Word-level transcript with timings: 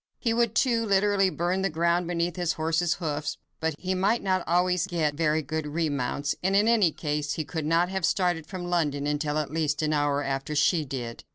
He 0.17 0.33
would, 0.33 0.55
too, 0.55 0.83
literally 0.83 1.29
burn 1.29 1.61
the 1.61 1.69
ground 1.69 2.07
beneath 2.07 2.35
his 2.35 2.53
horse's 2.53 2.95
hoofs, 2.95 3.37
but 3.59 3.75
he 3.77 3.93
might 3.93 4.23
not 4.23 4.43
always 4.47 4.87
get 4.87 5.13
very 5.13 5.43
good 5.43 5.67
remounts, 5.67 6.33
and 6.41 6.55
in 6.55 6.67
any 6.67 6.91
case, 6.91 7.33
he 7.33 7.45
could 7.45 7.67
not 7.67 7.87
have 7.89 8.03
started 8.03 8.47
from 8.47 8.65
London 8.67 9.05
until 9.05 9.37
at 9.37 9.51
least 9.51 9.83
an 9.83 9.93
hour 9.93 10.23
after 10.23 10.55
she 10.55 10.85
did. 10.85 11.23